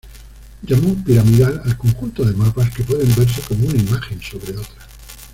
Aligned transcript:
Llamó 0.63 0.95
piramidal 1.05 1.61
al 1.63 1.77
conjunto 1.77 2.25
de 2.25 2.33
mapas, 2.33 2.71
que 2.73 2.81
puede 2.83 3.03
verse 3.13 3.39
como 3.47 3.67
una 3.67 3.77
imagen 3.79 4.19
sobre 4.19 4.57
otra. 4.57 4.87